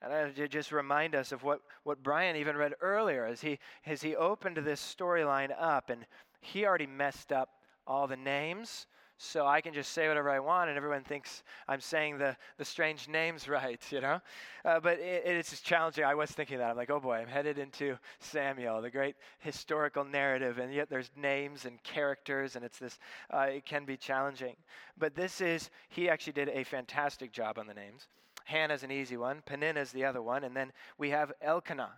[0.00, 3.58] And I to just remind us of what, what Brian even read earlier as he,
[3.84, 6.06] as he opened this storyline up, and
[6.40, 7.50] he already messed up
[7.86, 8.86] all the names
[9.18, 12.64] so I can just say whatever I want, and everyone thinks I'm saying the, the
[12.64, 14.20] strange names right, you know?
[14.64, 16.04] Uh, but it, it's just challenging.
[16.04, 16.70] I was thinking that.
[16.70, 21.10] I'm like, oh boy, I'm headed into Samuel, the great historical narrative, and yet there's
[21.16, 22.98] names and characters, and it's this,
[23.34, 24.54] uh, it can be challenging.
[24.96, 28.06] But this is, he actually did a fantastic job on the names.
[28.44, 31.92] Hannah's an easy one, Peninnah's the other one, and then we have Elkanah.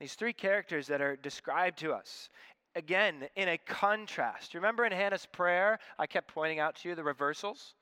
[0.00, 2.28] These three characters that are described to us
[2.74, 4.54] again in a contrast.
[4.54, 7.74] Remember in Hannah's prayer, I kept pointing out to you the reversals?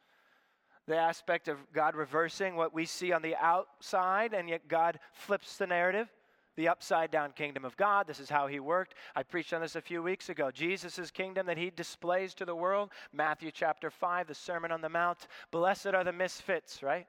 [0.87, 5.57] The aspect of God reversing what we see on the outside, and yet God flips
[5.57, 6.09] the narrative.
[6.57, 8.07] The upside down kingdom of God.
[8.07, 8.94] This is how he worked.
[9.14, 10.50] I preached on this a few weeks ago.
[10.50, 12.90] Jesus' kingdom that he displays to the world.
[13.12, 15.29] Matthew chapter 5, the Sermon on the Mount.
[15.53, 17.07] Blessed are the misfits, right?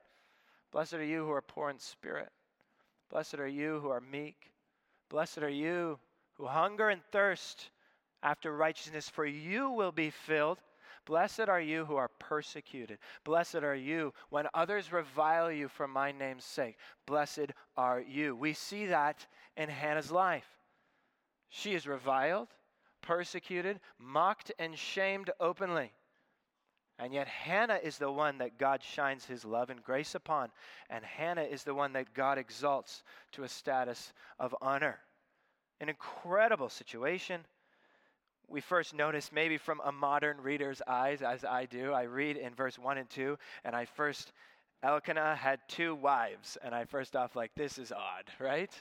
[0.72, 2.30] Blessed are you who are poor in spirit.
[3.10, 4.52] Blessed are you who are meek.
[5.10, 6.00] Blessed are you
[6.42, 7.70] who hunger and thirst
[8.24, 10.58] after righteousness, for you will be filled.
[11.06, 12.98] Blessed are you who are persecuted.
[13.24, 16.78] Blessed are you when others revile you for my name's sake.
[17.06, 18.36] Blessed are you.
[18.36, 20.48] We see that in Hannah's life.
[21.50, 22.48] She is reviled,
[23.04, 25.92] persecuted, mocked, and shamed openly.
[26.98, 30.50] And yet, Hannah is the one that God shines his love and grace upon.
[30.90, 35.02] And Hannah is the one that God exalts to a status of honor
[35.82, 37.42] an incredible situation.
[38.48, 42.54] We first notice, maybe from a modern reader's eyes, as I do, I read in
[42.54, 44.32] verse 1 and 2, and I first,
[44.84, 48.72] Elkanah had two wives, and I first off, like, this is odd, right?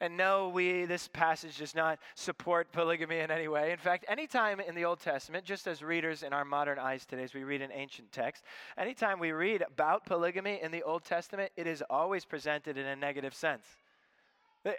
[0.00, 3.70] And no, we this passage does not support polygamy in any way.
[3.70, 7.22] In fact, anytime in the Old Testament, just as readers in our modern eyes today,
[7.22, 8.42] as we read an ancient text,
[8.76, 12.96] anytime we read about polygamy in the Old Testament, it is always presented in a
[12.96, 13.64] negative sense.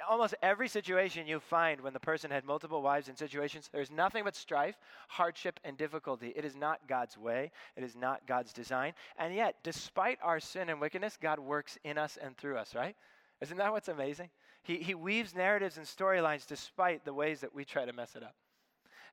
[0.10, 4.24] Almost every situation you find when the person had multiple wives in situations, there's nothing
[4.24, 4.78] but strife,
[5.10, 6.32] hardship, and difficulty.
[6.36, 8.94] It is not God's way, it is not God's design.
[9.18, 12.96] And yet, despite our sin and wickedness, God works in us and through us, right?
[13.42, 14.30] Isn't that what's amazing?
[14.64, 18.24] He, he weaves narratives and storylines despite the ways that we try to mess it
[18.24, 18.36] up.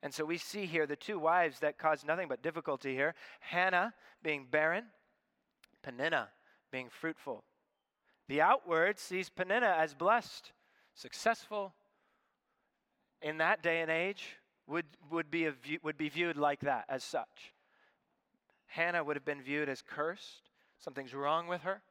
[0.02, 3.92] And so we see here the two wives that caused nothing but difficulty here Hannah
[4.22, 4.84] being barren,
[5.82, 6.28] Peninnah
[6.70, 7.42] being fruitful.
[8.28, 10.52] The outward sees Peninnah as blessed
[11.00, 11.72] successful
[13.22, 14.36] in that day and age
[14.66, 15.48] would, would, be,
[15.82, 17.54] would be viewed like that, as such.
[18.66, 20.50] Hannah would have been viewed as cursed.
[20.78, 21.82] Something's wrong with her.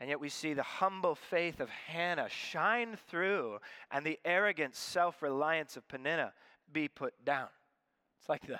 [0.00, 3.58] And yet we see the humble faith of Hannah shine through
[3.90, 6.32] and the arrogant self reliance of Peninnah
[6.72, 7.48] be put down.
[8.18, 8.58] It's like the,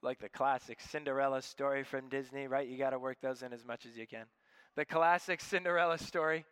[0.00, 2.66] like the classic Cinderella story from Disney, right?
[2.66, 4.24] You got to work those in as much as you can.
[4.76, 6.46] The classic Cinderella story.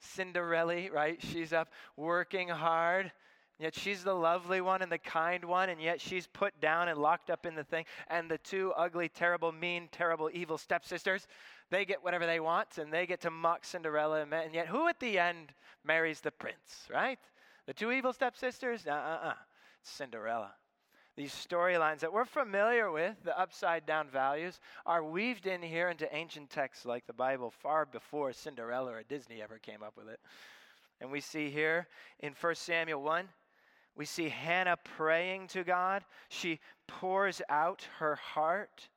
[0.00, 1.22] Cinderella, right?
[1.22, 3.12] She's up working hard.
[3.58, 6.98] Yet she's the lovely one and the kind one, and yet she's put down and
[6.98, 7.86] locked up in the thing.
[8.08, 11.26] And the two ugly, terrible, mean, terrible, evil stepsisters,
[11.70, 14.26] they get whatever they want, and they get to mock Cinderella.
[14.30, 15.54] And yet, who at the end
[15.84, 17.18] marries the prince, right?
[17.66, 18.86] The two evil stepsisters?
[18.86, 19.34] Uh uh uh.
[19.82, 20.52] Cinderella.
[21.16, 26.14] These storylines that we're familiar with, the upside down values, are weaved in here into
[26.14, 30.20] ancient texts like the Bible far before Cinderella or Disney ever came up with it.
[31.00, 31.88] And we see here
[32.20, 33.28] in 1 Samuel 1,
[33.96, 36.04] we see Hannah praying to God.
[36.28, 38.88] She pours out her heart.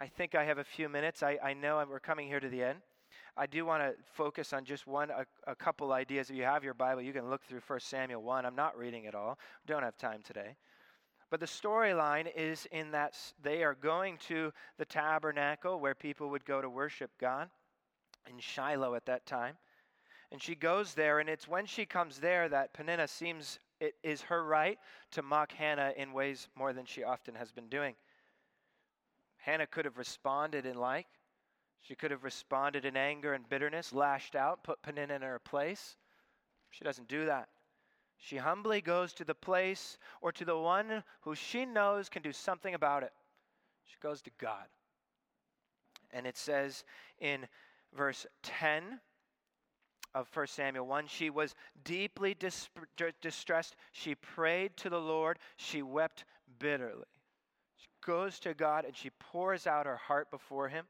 [0.00, 1.24] I think I have a few minutes.
[1.24, 2.78] I, I know we're coming here to the end.
[3.36, 6.30] I do want to focus on just one, a, a, couple ideas.
[6.30, 8.44] If you have your Bible, you can look through 1 Samuel 1.
[8.44, 10.56] I'm not reading it all, don't have time today.
[11.30, 16.44] But the storyline is in that they are going to the tabernacle where people would
[16.44, 17.50] go to worship God
[18.28, 19.56] in Shiloh at that time.
[20.32, 24.22] And she goes there, and it's when she comes there that Peninnah seems it is
[24.22, 24.78] her right
[25.12, 27.94] to mock Hannah in ways more than she often has been doing.
[29.36, 31.06] Hannah could have responded in like.
[31.80, 35.96] She could have responded in anger and bitterness, lashed out, put Peninnah in her place.
[36.70, 37.48] She doesn't do that.
[38.18, 42.32] She humbly goes to the place or to the one who she knows can do
[42.32, 43.12] something about it.
[43.84, 44.66] She goes to God.
[46.10, 46.84] And it says
[47.20, 47.46] in
[47.94, 49.00] verse 10
[50.14, 51.54] of 1 Samuel 1 she was
[51.84, 52.68] deeply dis-
[53.20, 53.76] distressed.
[53.92, 55.38] She prayed to the Lord.
[55.56, 56.24] She wept
[56.58, 57.04] bitterly.
[57.76, 60.86] She goes to God and she pours out her heart before Him.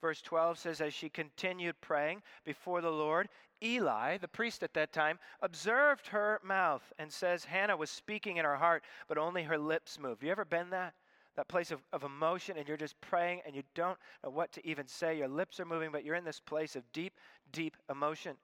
[0.00, 3.28] Verse 12 says, As she continued praying before the Lord,
[3.62, 8.44] Eli, the priest at that time, observed her mouth and says Hannah was speaking in
[8.44, 10.22] her heart, but only her lips moved.
[10.22, 10.94] You ever been that?
[11.36, 14.66] That place of, of emotion, and you're just praying and you don't know what to
[14.66, 15.18] even say.
[15.18, 17.18] Your lips are moving, but you're in this place of deep,
[17.52, 18.36] deep emotion.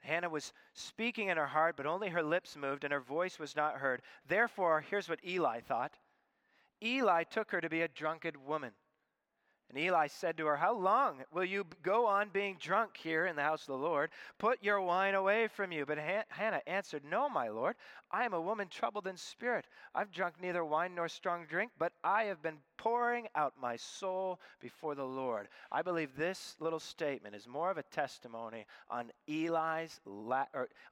[0.00, 3.54] Hannah was speaking in her heart, but only her lips moved, and her voice was
[3.54, 4.02] not heard.
[4.26, 5.98] Therefore, here's what Eli thought
[6.82, 8.72] Eli took her to be a drunken woman.
[9.72, 13.36] And Eli said to her, How long will you go on being drunk here in
[13.36, 14.10] the house of the Lord?
[14.36, 15.86] Put your wine away from you.
[15.86, 17.76] But Hannah answered, No, my Lord.
[18.10, 19.66] I am a woman troubled in spirit.
[19.94, 24.40] I've drunk neither wine nor strong drink, but I have been pouring out my soul
[24.60, 25.48] before the Lord.
[25.70, 30.44] I believe this little statement is more of a testimony on Eli's, la-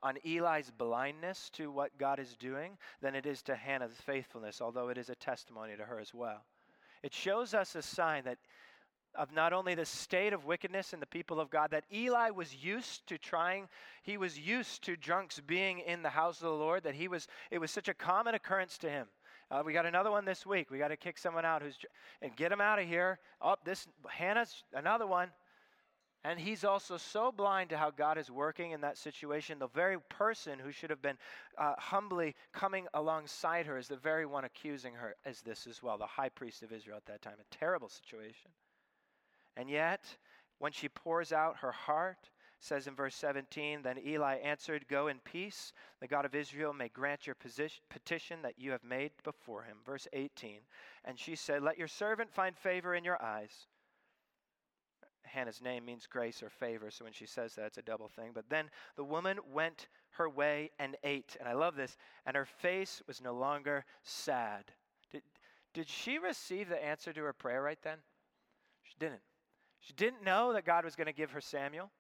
[0.03, 4.89] on Eli's blindness to what God is doing than it is to Hannah's faithfulness, although
[4.89, 6.47] it is a testimony to her as well.
[7.03, 8.39] It shows us a sign that
[9.15, 12.55] of not only the state of wickedness in the people of God, that Eli was
[12.55, 13.69] used to trying,
[14.03, 17.27] he was used to drunks being in the house of the Lord, that he was,
[17.51, 19.07] it was such a common occurrence to him.
[19.51, 20.71] Uh, we got another one this week.
[20.71, 21.77] We got to kick someone out who's,
[22.23, 23.19] and get him out of here.
[23.43, 25.31] Oh, this, Hannah's another one.
[26.23, 29.59] And he's also so blind to how God is working in that situation.
[29.59, 31.17] The very person who should have been
[31.57, 35.97] uh, humbly coming alongside her is the very one accusing her as this as well,
[35.97, 37.37] the high priest of Israel at that time.
[37.41, 38.51] A terrible situation.
[39.61, 40.17] And yet,
[40.59, 45.19] when she pours out her heart, says in verse 17, Then Eli answered, Go in
[45.19, 45.75] peace.
[46.01, 47.37] The God of Israel may grant your
[47.91, 49.77] petition that you have made before him.
[49.85, 50.61] Verse 18,
[51.05, 53.67] And she said, Let your servant find favor in your eyes.
[55.25, 58.31] Hannah's name means grace or favor, so when she says that, it's a double thing.
[58.35, 61.37] But then the woman went her way and ate.
[61.39, 61.99] And I love this.
[62.25, 64.73] And her face was no longer sad.
[65.11, 65.21] Did,
[65.75, 67.99] did she receive the answer to her prayer right then?
[68.85, 69.21] She didn't.
[69.81, 71.91] She didn't know that God was going to give her Samuel.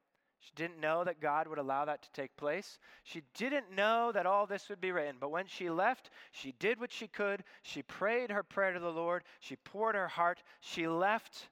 [0.40, 2.78] She didn't know that God would allow that to take place.
[3.04, 5.16] She didn't know that all this would be written.
[5.20, 7.44] But when she left, she did what she could.
[7.62, 9.24] She prayed her prayer to the Lord.
[9.40, 10.42] She poured her heart.
[10.60, 11.48] She left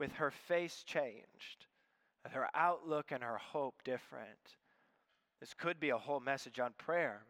[0.00, 1.66] with her face changed,
[2.24, 4.56] with her outlook and her hope different.
[5.38, 7.22] This could be a whole message on prayer.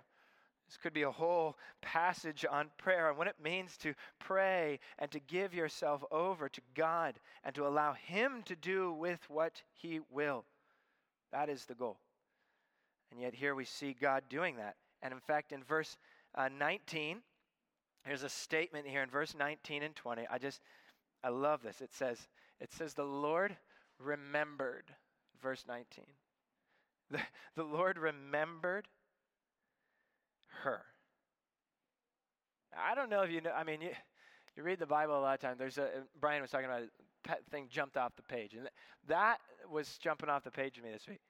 [0.70, 5.10] This could be a whole passage on prayer and what it means to pray and
[5.10, 9.98] to give yourself over to God and to allow Him to do with what He
[10.12, 10.44] will.
[11.32, 11.98] That is the goal.
[13.10, 14.76] And yet, here we see God doing that.
[15.02, 15.98] And in fact, in verse
[16.36, 17.18] uh, 19,
[18.06, 20.28] there's a statement here in verse 19 and 20.
[20.30, 20.60] I just,
[21.24, 21.80] I love this.
[21.80, 22.28] It says,
[22.60, 23.56] it says, the Lord
[23.98, 24.84] remembered,
[25.42, 26.04] verse 19.
[27.12, 27.18] The,
[27.56, 28.86] the Lord remembered
[30.62, 30.82] her.
[32.76, 33.90] I don't know if you know, I mean, you,
[34.56, 35.58] you read the Bible a lot of times.
[35.58, 35.88] There's a,
[36.20, 36.82] Brian was talking about
[37.26, 38.54] that thing jumped off the page.
[38.54, 38.68] And
[39.08, 39.38] that
[39.70, 41.20] was jumping off the page to me this week.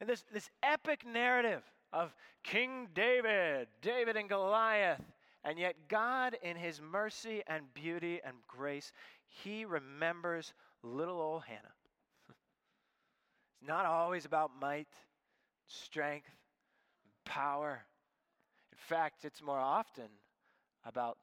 [0.00, 1.62] And this, this epic narrative
[1.92, 2.14] of
[2.44, 5.02] King David, David and Goliath,
[5.44, 8.92] and yet God, in his mercy and beauty and grace,
[9.26, 11.74] he remembers little old Hannah.
[12.28, 14.88] it's not always about might,
[15.66, 16.28] strength,
[17.28, 17.84] power.
[18.72, 20.08] In fact, it's more often
[20.84, 21.18] about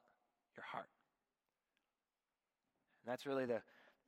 [0.56, 0.88] your heart.
[3.04, 3.60] And that's really the,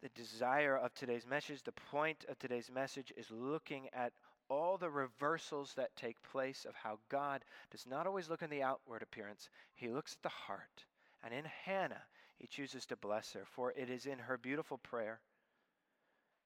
[0.03, 1.63] the desire of today's message.
[1.63, 4.13] The point of today's message is looking at
[4.49, 8.63] all the reversals that take place of how God does not always look in the
[8.63, 10.85] outward appearance, He looks at the heart.
[11.23, 12.03] And in Hannah,
[12.39, 15.21] He chooses to bless her, for it is in her beautiful prayer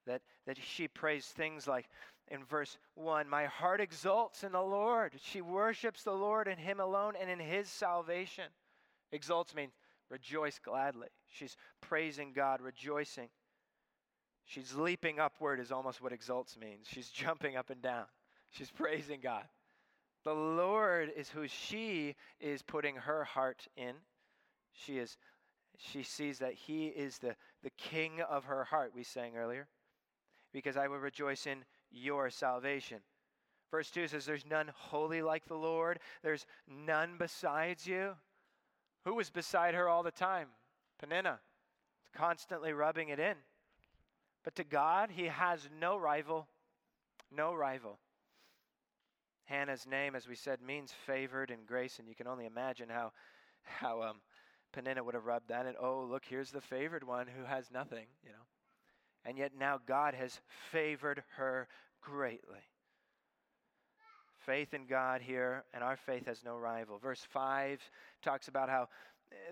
[0.05, 1.87] that, that she prays things like
[2.29, 5.13] in verse 1 My heart exults in the Lord.
[5.21, 8.45] She worships the Lord and Him alone and in His salvation.
[9.11, 9.73] Exults means
[10.09, 11.09] rejoice gladly.
[11.29, 13.29] She's praising God, rejoicing.
[14.45, 16.87] She's leaping upward, is almost what exalts means.
[16.89, 18.05] She's jumping up and down.
[18.49, 19.45] She's praising God.
[20.23, 23.95] The Lord is who she is putting her heart in.
[24.71, 25.17] She is
[25.77, 29.67] she sees that he is the, the king of her heart, we sang earlier.
[30.53, 32.99] Because I will rejoice in your salvation.
[33.71, 38.13] Verse 2 says, There's none holy like the Lord, there's none besides you.
[39.05, 40.47] Who was beside her all the time?
[40.99, 41.39] Peninnah,
[42.15, 43.35] constantly rubbing it in.
[44.43, 46.47] But to God, he has no rival.
[47.35, 47.97] No rival.
[49.45, 53.11] Hannah's name, as we said, means favored and grace, and you can only imagine how,
[53.63, 54.17] how um,
[54.71, 55.73] Peninnah would have rubbed that in.
[55.79, 58.45] Oh, look, here's the favored one who has nothing, you know.
[59.25, 60.39] And yet now God has
[60.71, 61.67] favored her
[62.01, 62.59] greatly.
[64.45, 66.97] Faith in God here, and our faith has no rival.
[66.97, 67.79] Verse 5
[68.21, 68.89] talks about how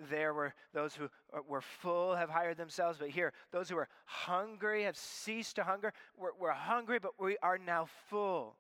[0.09, 1.09] there were those who
[1.47, 5.93] were full have hired themselves, but here, those who are hungry have ceased to hunger.
[6.17, 8.57] We're, we're hungry, but we are now full.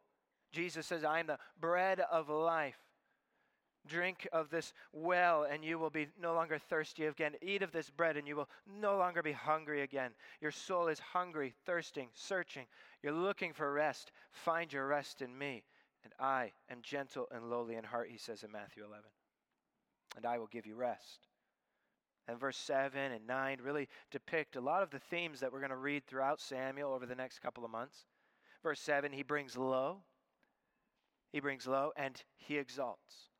[0.51, 2.77] Jesus says, I am the bread of life.
[3.87, 7.33] Drink of this well, and you will be no longer thirsty again.
[7.41, 10.11] Eat of this bread, and you will no longer be hungry again.
[10.39, 12.67] Your soul is hungry, thirsting, searching.
[13.01, 14.11] You're looking for rest.
[14.31, 15.63] Find your rest in me.
[16.03, 19.03] And I am gentle and lowly in heart, he says in Matthew 11.
[20.17, 21.27] And I will give you rest.
[22.27, 25.71] And verse 7 and 9 really depict a lot of the themes that we're going
[25.71, 28.05] to read throughout Samuel over the next couple of months.
[28.61, 29.97] Verse 7, he brings low,
[31.31, 33.30] he brings low, and he exalts.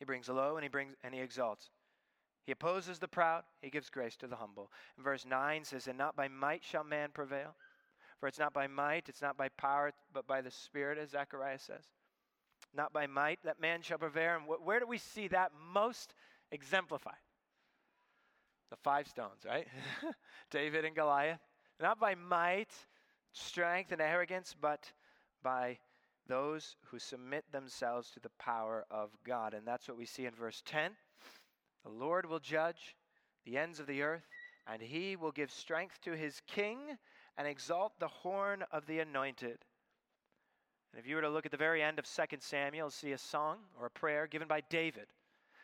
[0.00, 1.70] He brings low and he brings and he exalts.
[2.46, 4.72] He opposes the proud, he gives grace to the humble.
[4.96, 7.54] And verse 9 says, And not by might shall man prevail.
[8.18, 11.58] For it's not by might, it's not by power, but by the Spirit, as Zechariah
[11.58, 11.84] says.
[12.74, 14.36] Not by might that man shall prevail.
[14.36, 16.14] And wh- where do we see that most
[16.50, 17.14] exemplified?
[18.70, 19.68] The five stones, right?
[20.50, 21.40] David and Goliath.
[21.80, 22.72] Not by might,
[23.32, 24.92] strength, and arrogance, but
[25.42, 25.78] by
[26.30, 29.52] those who submit themselves to the power of God.
[29.52, 30.92] And that's what we see in verse 10.
[31.84, 32.94] The Lord will judge
[33.44, 34.28] the ends of the earth,
[34.66, 36.78] and he will give strength to his king
[37.36, 39.58] and exalt the horn of the anointed.
[40.92, 43.18] And if you were to look at the very end of 2 Samuel, see a
[43.18, 45.06] song or a prayer given by David,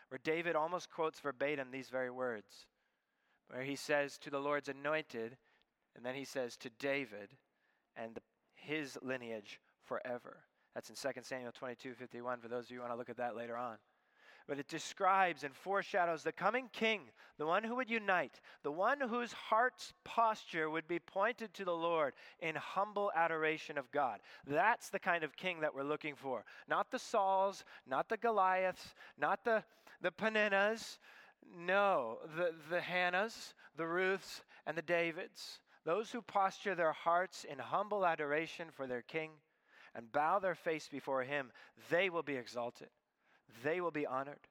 [0.08, 2.66] where David almost quotes verbatim these very words,
[3.48, 5.36] where he says to the Lord's anointed,
[5.94, 7.30] and then he says to David
[7.96, 8.18] and
[8.54, 10.38] his lineage forever.
[10.76, 13.16] That's in 2 Samuel 22 51 for those of you who want to look at
[13.16, 13.78] that later on
[14.46, 17.00] but it describes and foreshadows the coming king,
[17.36, 21.74] the one who would unite, the one whose heart's posture would be pointed to the
[21.74, 24.20] Lord in humble adoration of God.
[24.46, 26.44] That's the kind of king that we're looking for.
[26.68, 29.64] Not the Sauls, not the Goliaths, not the,
[30.00, 30.98] the Peninnahs.
[31.58, 35.58] No, the, the Hannahs, the Ruths, and the Davids.
[35.84, 39.30] Those who posture their hearts in humble adoration for their king
[39.96, 41.50] and bow their face before him,
[41.90, 42.88] they will be exalted.
[43.64, 44.46] They will be honored,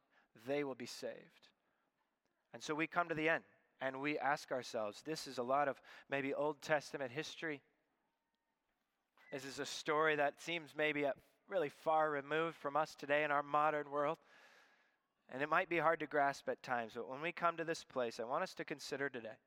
[0.47, 1.49] they will be saved.
[2.53, 3.43] And so we come to the end
[3.81, 5.79] and we ask ourselves this is a lot of
[6.09, 7.61] maybe Old Testament history.
[9.31, 11.11] This is a story that seems maybe uh,
[11.49, 14.17] really far removed from us today in our modern world.
[15.31, 17.83] And it might be hard to grasp at times, but when we come to this
[17.83, 19.37] place, I want us to consider today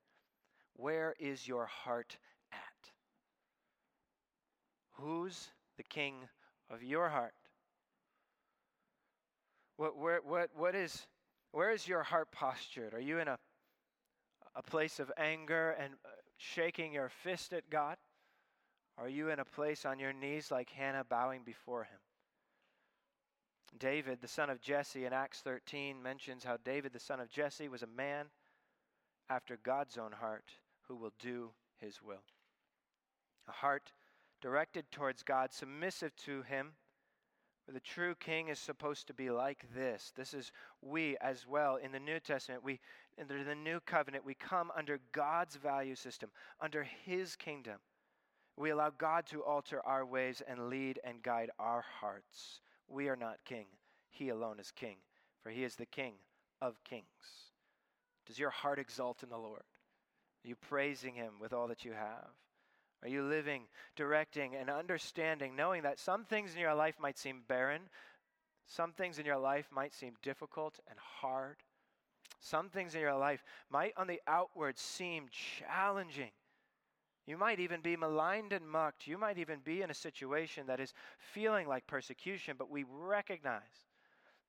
[0.74, 2.18] where is your heart
[2.53, 2.90] at?
[4.92, 5.49] Who's
[5.79, 6.29] the king
[6.70, 7.33] of your heart?
[9.79, 11.07] What, where, what, what is,
[11.53, 12.93] where is your heart postured?
[12.93, 13.39] Are you in a,
[14.55, 17.97] a place of anger and uh, shaking your fist at God?
[18.99, 22.01] Are you in a place on your knees like Hannah bowing before him?
[23.79, 27.68] David, the son of Jesse, in Acts 13 mentions how David, the son of Jesse,
[27.68, 28.26] was a man
[29.31, 30.51] after God's own heart
[30.89, 31.51] who will do
[31.81, 32.24] his will.
[33.47, 33.93] A heart
[34.41, 36.72] directed towards God, submissive to him
[37.72, 40.12] the true king is supposed to be like this.
[40.16, 42.64] This is we as well in the New Testament.
[42.64, 42.80] We
[43.20, 46.30] under the new covenant, we come under God's value system,
[46.61, 47.78] under his kingdom.
[48.57, 52.61] We allow God to alter our ways and lead and guide our hearts.
[52.89, 53.66] We are not king.
[54.11, 54.97] He alone is king,
[55.43, 56.14] for he is the king
[56.62, 57.05] of kings.
[58.26, 59.62] Does your heart exult in the Lord?
[60.45, 62.30] Are you praising him with all that you have?
[63.03, 63.62] Are you living,
[63.96, 67.82] directing, and understanding, knowing that some things in your life might seem barren,
[68.66, 71.57] some things in your life might seem difficult and hard,
[72.40, 76.30] some things in your life might on the outward seem challenging.
[77.26, 79.07] You might even be maligned and mocked.
[79.07, 83.61] You might even be in a situation that is feeling like persecution, but we recognize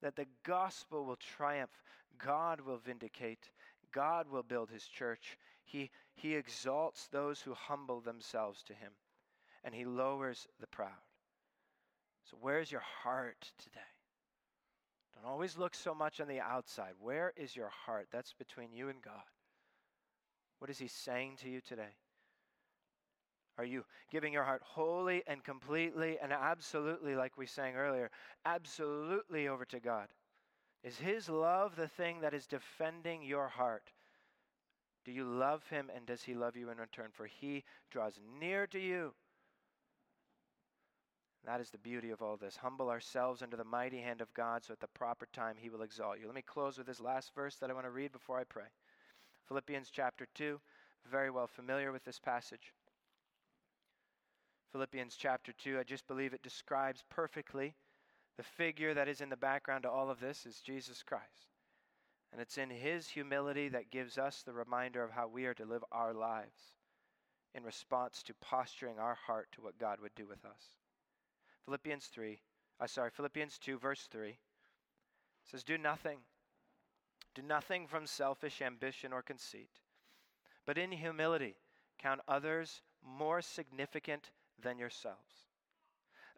[0.02, 1.84] that the gospel will triumph.
[2.18, 3.50] God will vindicate.
[3.94, 5.38] God will build his church.
[5.64, 8.92] He, he exalts those who humble themselves to him,
[9.64, 10.90] and he lowers the proud.
[12.30, 13.80] So, where's your heart today?
[15.16, 16.94] Don't always look so much on the outside.
[17.00, 18.08] Where is your heart?
[18.12, 19.24] That's between you and God.
[20.60, 21.96] What is he saying to you today?
[23.58, 28.10] Are you giving your heart wholly and completely and absolutely, like we sang earlier,
[28.46, 30.08] absolutely over to God?
[30.84, 33.92] Is His love the thing that is defending your heart?
[35.06, 37.10] Do you love Him and does He love you in return?
[37.12, 39.14] For He draws near to you.
[41.46, 42.58] That is the beauty of all this.
[42.58, 45.82] Humble ourselves under the mighty hand of God so at the proper time He will
[45.82, 46.26] exalt you.
[46.26, 48.70] Let me close with this last verse that I want to read before I pray.
[49.48, 50.60] Philippians chapter 2,
[51.10, 52.74] very well familiar with this passage.
[54.72, 57.74] Philippians chapter 2, I just believe it describes perfectly
[58.40, 61.58] the figure that is in the background to all of this is Jesus Christ.
[62.32, 65.66] And it's in his humility that gives us the reminder of how we are to
[65.66, 66.72] live our lives
[67.54, 70.78] in response to posturing our heart to what God would do with us.
[71.66, 72.40] Philippians 3,
[72.80, 74.38] uh, sorry, Philippians 2, verse 3
[75.44, 76.20] says, Do nothing,
[77.36, 79.82] do nothing from selfish ambition or conceit,
[80.66, 81.58] but in humility
[82.02, 84.30] count others more significant
[84.64, 85.49] than yourselves.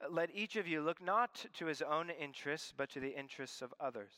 [0.09, 3.73] Let each of you look not to his own interests, but to the interests of
[3.79, 4.13] others.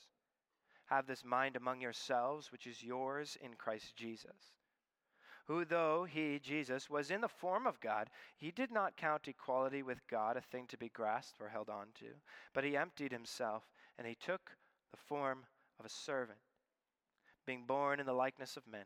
[0.86, 4.54] Have this mind among yourselves, which is yours in Christ Jesus,
[5.46, 9.84] who, though he, Jesus, was in the form of God, he did not count equality
[9.84, 12.08] with God a thing to be grasped or held on to,
[12.54, 13.64] but he emptied himself,
[13.98, 14.52] and he took
[14.92, 15.46] the form
[15.80, 16.40] of a servant,
[17.46, 18.86] being born in the likeness of men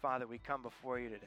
[0.00, 1.26] Father, we come before you today.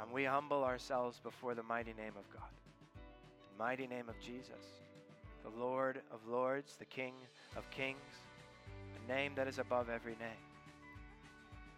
[0.00, 2.48] And we humble ourselves before the mighty name of God.
[2.94, 4.80] The mighty name of Jesus,
[5.42, 7.12] the Lord of lords, the King
[7.56, 7.98] of kings,
[8.94, 10.42] the name that is above every name.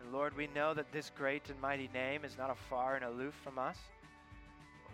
[0.01, 3.35] And Lord, we know that this great and mighty name is not afar and aloof
[3.43, 3.77] from us.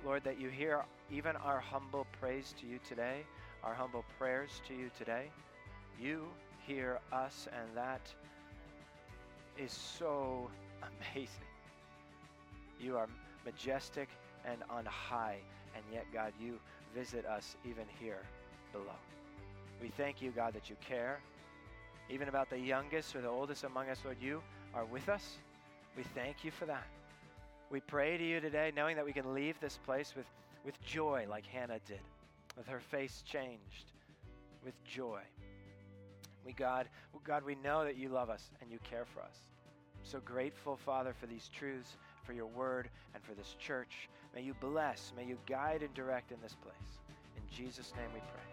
[0.05, 3.25] Lord, that you hear even our humble praise to you today,
[3.63, 5.27] our humble prayers to you today.
[6.01, 6.25] You
[6.67, 8.13] hear us, and that
[9.59, 10.51] is so
[11.15, 11.29] amazing.
[12.81, 13.09] You are
[13.45, 14.09] majestic
[14.45, 15.39] and on high,
[15.75, 16.59] and yet, God, you
[16.95, 18.23] visit us even here
[18.73, 18.99] below.
[19.81, 21.21] We thank you, God, that you care.
[22.11, 24.43] Even about the youngest or the oldest among us, Lord, you
[24.75, 25.39] are with us.
[25.97, 26.87] We thank you for that.
[27.71, 30.27] We pray to you today, knowing that we can leave this place with,
[30.65, 32.01] with joy like Hannah did,
[32.57, 33.93] with her face changed,
[34.65, 35.21] with joy.
[36.45, 36.89] We, God,
[37.25, 39.37] God, we know that you love us and you care for us.
[40.03, 44.09] I'm so grateful, Father, for these truths, for your word, and for this church.
[44.35, 46.99] May you bless, may you guide and direct in this place.
[47.37, 48.52] In Jesus' name we pray.